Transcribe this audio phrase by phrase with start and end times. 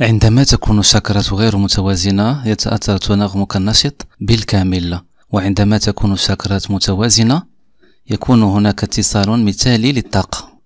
[0.00, 5.00] عندما تكون الشاكرة غير متوازنة يتأثر تناغمك النشط بالكامل.
[5.30, 7.42] وعندما تكون الشاكرات متوازنة
[8.10, 10.58] يكون هناك اتصال مثالي للطاقة.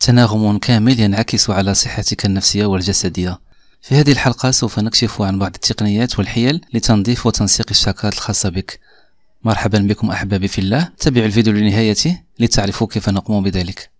[0.00, 3.40] تناغم كامل ينعكس على صحتك النفسية والجسدية.
[3.82, 8.80] في هذه الحلقة سوف نكشف عن بعض التقنيات والحيل لتنظيف وتنسيق الشاكرات الخاصة بك.
[9.44, 10.88] مرحبا بكم أحبابي في الله.
[10.98, 13.90] تابعوا الفيديو لنهايته لتعرفوا كيف نقوم بذلك.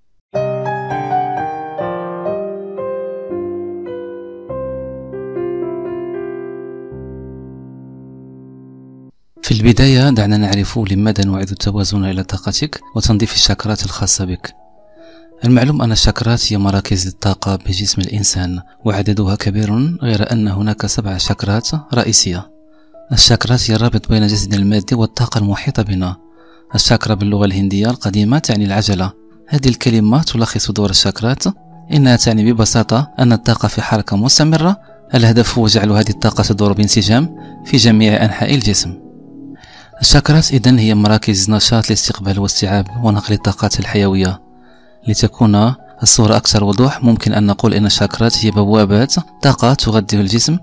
[9.51, 14.55] في البداية دعنا نعرف لماذا نعيد التوازن إلى طاقتك وتنظيف الشاكرات الخاصة بك.
[15.45, 21.69] المعلوم أن الشاكرات هي مراكز للطاقة بجسم الإنسان وعددها كبير غير أن هناك سبع شاكرات
[21.95, 22.51] رئيسية.
[23.13, 26.17] الشاكرات هي الرابط بين جسدنا المادي والطاقة المحيطة بنا.
[26.75, 29.13] الشاكرا باللغة الهندية القديمة تعني العجلة.
[29.49, 31.45] هذه الكلمة تلخص دور الشاكرات.
[31.93, 34.77] إنها تعني ببساطة أن الطاقة في حركة مستمرة.
[35.15, 39.10] الهدف هو جعل هذه الطاقة تدور بانسجام في جميع أنحاء الجسم.
[40.01, 44.41] الشاكرات إذن هي مراكز نشاط لاستقبال واستيعاب ونقل الطاقات الحيوية.
[45.09, 50.59] لتكون الصورة أكثر وضوح ممكن أن نقول أن الشاكرات هي بوابات طاقة تغذي الجسم.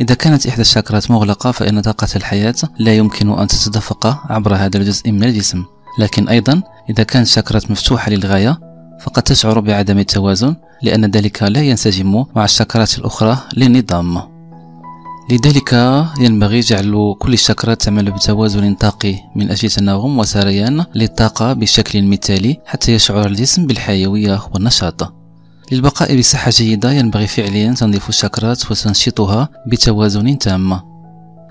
[0.00, 5.12] إذا كانت إحدى الشاكرات مغلقة فإن طاقة الحياة لا يمكن أن تتدفق عبر هذا الجزء
[5.12, 5.64] من الجسم.
[5.98, 8.60] لكن أيضا إذا كانت الشاكرات مفتوحة للغاية
[9.00, 14.31] فقد تشعر بعدم التوازن لأن ذلك لا ينسجم مع الشاكرات الأخرى للنظام.
[15.30, 15.72] لذلك
[16.18, 22.92] ينبغي جعل كل الشاكرات تعمل بتوازن طاقي من أجل تناغم وسريان للطاقة بشكل مثالي حتى
[22.92, 25.14] يشعر الجسم بالحيوية والنشاط.
[25.72, 30.80] للبقاء بصحة جيدة ينبغي فعليا تنظيف الشاكرات وتنشيطها بتوازن تام.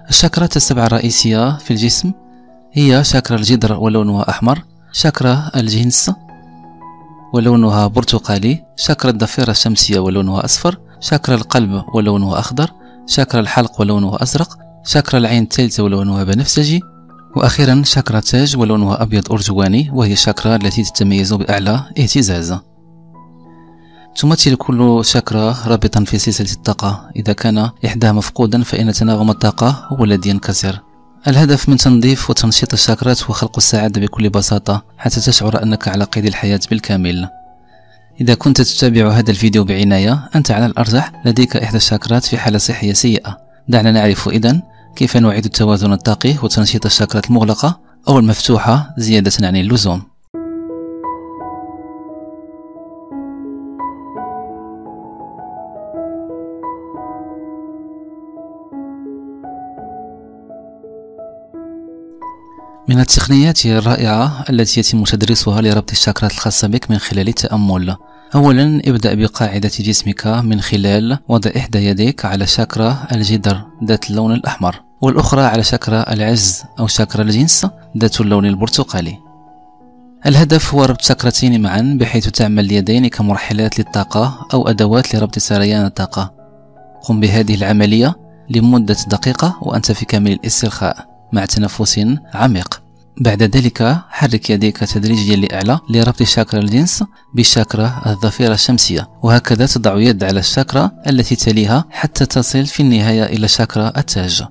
[0.09, 2.11] الشاكرات السبعة الرئيسية في الجسم
[2.73, 6.11] هي شاكرا الجدر ولونها أحمر شاكرا الجنس
[7.33, 12.71] ولونها برتقالي شاكرا الضفيرة الشمسية ولونها أصفر شاكرا القلب ولونها أخضر
[13.07, 16.81] شاكرا الحلق ولونه أزرق شاكرا العين الثالثة ولونها بنفسجي
[17.35, 22.57] وأخيرا شاكرا تاج ولونها أبيض أرجواني وهي الشاكرا التي تتميز بأعلى اهتزاز.
[24.15, 27.09] تمثل كل شاكرا رابطا في سلسلة الطاقة.
[27.15, 30.79] إذا كان إحداها مفقودا فإن تناغم الطاقة هو الذي ينكسر.
[31.27, 36.25] الهدف من تنظيف وتنشيط الشاكرات هو خلق السعادة بكل بساطة حتى تشعر أنك على قيد
[36.25, 37.29] الحياة بالكامل.
[38.21, 42.93] إذا كنت تتابع هذا الفيديو بعناية أنت على الأرجح لديك إحدى الشاكرات في حالة صحية
[42.93, 43.37] سيئة.
[43.67, 44.61] دعنا نعرف إذن
[44.95, 50.10] كيف نعيد التوازن الطاقي وتنشيط الشاكرات المغلقة أو المفتوحة زيادة عن اللزوم.
[62.91, 67.95] من التقنيات الرائعة التي يتم تدريسها لربط الشاكرات الخاصة بك من خلال التأمل.
[68.35, 74.81] أولا ابدأ بقاعدة جسمك من خلال وضع إحدى يديك على شاكرا الجدر ذات اللون الأحمر
[75.01, 79.17] والأخرى على شاكرا العز أو شاكرا الجنس ذات اللون البرتقالي.
[80.25, 86.33] الهدف هو ربط شاكرتين معا بحيث تعمل اليدين كمرحلات للطاقة أو أدوات لربط سريان الطاقة.
[87.03, 88.15] قم بهذه العملية
[88.49, 92.80] لمدة دقيقة وأنت في كامل الاسترخاء مع تنفس عميق.
[93.17, 99.09] بعد ذلك حرك يديك تدريجيا لأعلى لربط شاكرا الجنس بشاكرا الضفيرة الشمسية.
[99.23, 104.43] وهكذا تضع يد على الشاكرا التي تليها حتى تصل في النهاية إلى شاكرا التاج.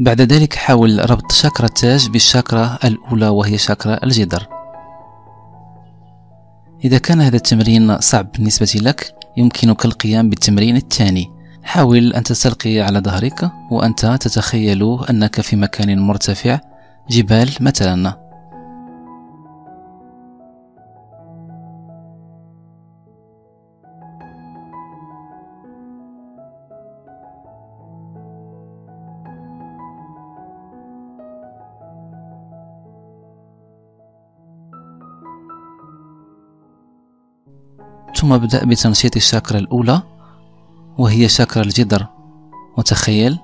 [0.00, 4.46] بعد ذلك حاول ربط شاكرا التاج بالشاكرا الأولى وهي شاكرا الجدر.
[6.84, 11.30] إذا كان هذا التمرين صعب بالنسبة لك يمكنك القيام بالتمرين الثاني.
[11.62, 16.60] حاول أن تستلقي على ظهرك وأنت تتخيل أنك في مكان مرتفع.
[17.10, 18.26] جبال مثلا.
[38.16, 40.02] ثم ابدأ بتنشيط الشاكرا الأولى
[40.98, 42.06] وهي شاكرا الجدر
[42.78, 43.38] وتخيل.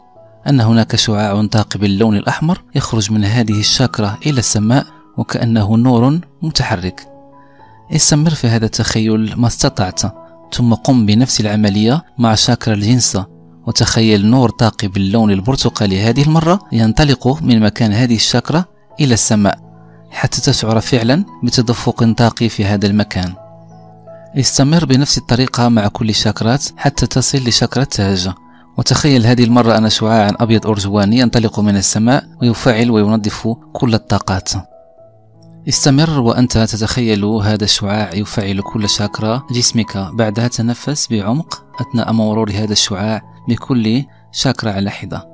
[0.48, 4.86] أن هناك شعاع طاقي باللون الأحمر يخرج من هذه الشاكرا إلى السماء
[5.16, 7.08] وكأنه نور متحرك.
[7.96, 10.00] استمر في هذا التخيل ما استطعت.
[10.54, 13.18] ثم قم بنفس العملية مع شاكرا الجنس.
[13.66, 18.64] وتخيل نور طاقي باللون البرتقالي هذه المرة ينطلق من مكان هذه الشاكرا
[19.00, 19.58] إلى السماء
[20.10, 23.34] حتى تشعر فعلا بتدفق طاقي في هذا المكان.
[24.36, 28.34] استمر بنفس الطريقة مع كل شاكرات حتى تصل لشاكرا التهجة
[28.78, 34.52] وتخيل هذه المرة أن شعاعا أبيض أرجواني ينطلق من السماء ويفعل وينظف كل الطاقات.
[35.68, 42.72] استمر وأنت تتخيل هذا الشعاع يفعل كل شاكرا جسمك بعدها تنفس بعمق أثناء مرور هذا
[42.72, 45.31] الشعاع بكل شاكرا على حدة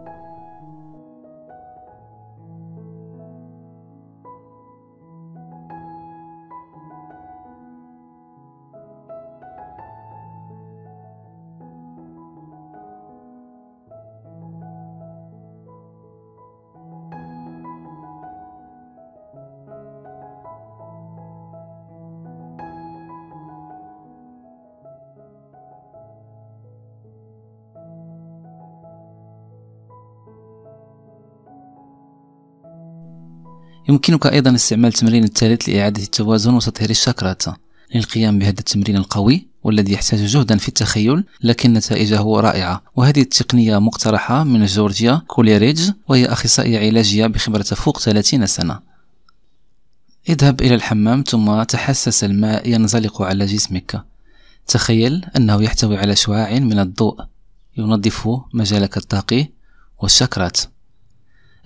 [33.88, 37.42] يمكنك أيضا استعمال التمرين الثالث لإعادة التوازن وتطهير الشاكرات.
[37.94, 42.82] للقيام بهذا التمرين القوي والذي يحتاج جهدا في التخيل لكن نتائجه رائعة.
[42.96, 48.80] وهذه التقنية مقترحة من جورجيا كوليريدج وهي أخصائية علاجية بخبرة فوق 30 سنة.
[50.28, 54.04] اذهب إلى الحمام ثم تحسس الماء ينزلق على جسمك.
[54.66, 57.20] تخيل أنه يحتوي على شعاع من الضوء
[57.76, 59.48] ينظف مجالك الطاقي
[59.98, 60.60] والشاكرات.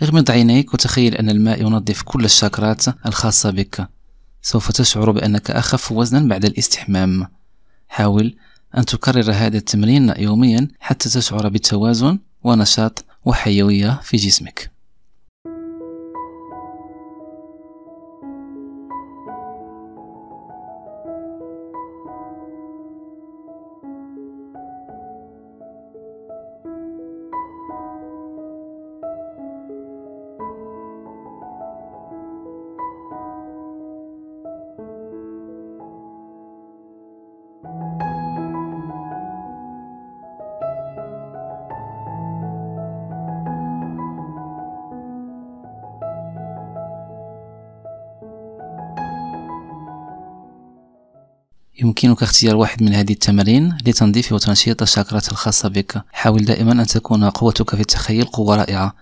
[0.03, 3.89] اغمض عينيك وتخيل أن الماء ينظف كل الشاكرات الخاصة بك.
[4.43, 7.29] سوف تشعر بأنك أخف وزنا بعد الاستحمام.
[7.89, 8.37] حاول
[8.79, 14.72] أن تكرر هذا التمرين يوميا حتى تشعر بالتوازن ونشاط وحيوية في جسمك.
[51.83, 56.03] يمكنك اختيار واحد من هذه التمارين لتنظيف وتنشيط الشاكرات الخاصة بك.
[56.13, 58.95] حاول دائما أن تكون قوتك في التخيل قوة رائعة.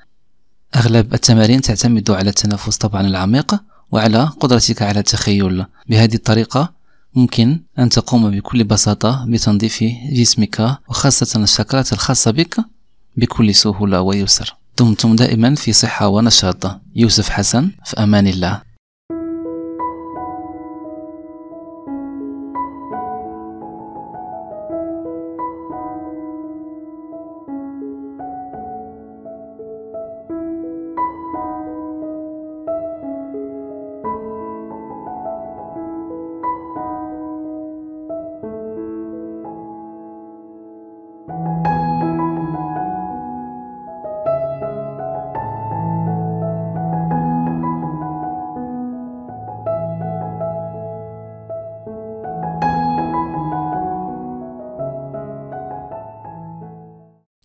[0.77, 3.55] أغلب التمارين تعتمد على التنفس طبعا العميق
[3.91, 5.65] وعلى قدرتك على التخيل.
[5.89, 6.73] بهذه الطريقة
[7.15, 12.57] ممكن أن تقوم بكل بساطة بتنظيف جسمك وخاصة الشاكرات الخاصة بك
[13.17, 14.57] بكل سهولة ويسر.
[14.79, 16.81] دمتم دائما في صحة ونشاط.
[16.97, 18.70] يوسف حسن في أمان الله.